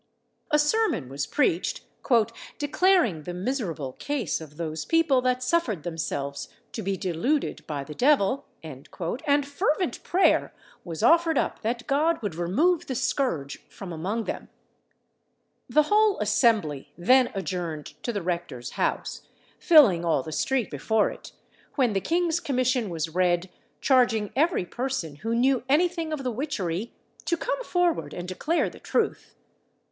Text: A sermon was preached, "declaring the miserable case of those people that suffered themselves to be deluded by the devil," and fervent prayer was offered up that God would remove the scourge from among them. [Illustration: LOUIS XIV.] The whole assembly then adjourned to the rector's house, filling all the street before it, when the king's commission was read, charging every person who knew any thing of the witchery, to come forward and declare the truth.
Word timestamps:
A 0.49 0.57
sermon 0.57 1.09
was 1.09 1.27
preached, 1.27 1.81
"declaring 2.57 3.21
the 3.21 3.35
miserable 3.35 3.93
case 3.99 4.41
of 4.41 4.57
those 4.57 4.83
people 4.83 5.21
that 5.21 5.43
suffered 5.43 5.83
themselves 5.83 6.49
to 6.71 6.81
be 6.81 6.97
deluded 6.97 7.63
by 7.67 7.83
the 7.83 7.93
devil," 7.93 8.47
and 8.63 8.89
fervent 9.45 10.01
prayer 10.01 10.55
was 10.83 11.03
offered 11.03 11.37
up 11.37 11.61
that 11.61 11.85
God 11.85 12.19
would 12.23 12.33
remove 12.33 12.87
the 12.87 12.95
scourge 12.95 13.61
from 13.69 13.93
among 13.93 14.23
them. 14.23 14.49
[Illustration: 15.69 15.69
LOUIS 15.69 15.69
XIV.] 15.69 15.75
The 15.75 15.83
whole 15.95 16.19
assembly 16.19 16.93
then 16.97 17.29
adjourned 17.35 17.85
to 18.01 18.11
the 18.11 18.23
rector's 18.23 18.71
house, 18.71 19.27
filling 19.59 20.03
all 20.03 20.23
the 20.23 20.31
street 20.31 20.71
before 20.71 21.11
it, 21.11 21.31
when 21.75 21.93
the 21.93 22.01
king's 22.01 22.39
commission 22.39 22.89
was 22.89 23.09
read, 23.11 23.51
charging 23.81 24.33
every 24.35 24.65
person 24.65 25.17
who 25.17 25.35
knew 25.35 25.61
any 25.69 25.87
thing 25.87 26.11
of 26.11 26.23
the 26.23 26.31
witchery, 26.31 26.91
to 27.25 27.37
come 27.37 27.63
forward 27.63 28.15
and 28.15 28.27
declare 28.27 28.67
the 28.67 28.79
truth. 28.79 29.35